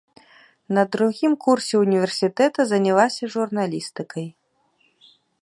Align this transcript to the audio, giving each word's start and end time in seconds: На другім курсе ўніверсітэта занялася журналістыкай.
На 0.77 0.85
другім 0.95 1.35
курсе 1.45 1.75
ўніверсітэта 1.83 2.59
занялася 2.71 3.23
журналістыкай. 3.35 4.25